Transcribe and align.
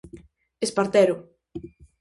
Espartero. 0.65 1.15